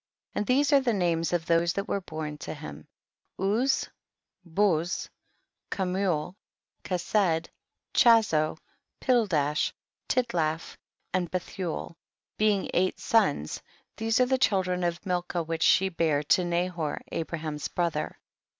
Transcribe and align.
17. 0.33 0.39
And 0.39 0.47
these 0.47 0.73
are 0.73 0.79
the 0.79 0.95
names 0.95 1.31
of 1.31 1.45
those 1.45 1.73
that 1.73 1.87
were 1.87 2.01
born 2.01 2.35
to 2.39 2.55
him, 2.55 2.87
Uz, 3.39 3.87
Buz, 4.43 5.07
Kemuel, 5.69 6.33
Kesed, 6.83 7.49
Chazo, 7.93 8.57
Pil 8.99 9.27
dash, 9.27 9.71
Tidlaf, 10.09 10.75
and 11.13 11.31
Bcthuel, 11.31 11.93
being 12.35 12.67
eight 12.73 12.99
sons, 12.99 13.61
these 13.95 14.19
are 14.19 14.25
the 14.25 14.39
children 14.39 14.83
of 14.83 14.99
Milca 15.01 15.45
which 15.45 15.61
she 15.61 15.87
bare 15.89 16.23
to 16.23 16.43
Nahor 16.43 17.01
Abraham's 17.11 17.67
brother. 17.67 18.17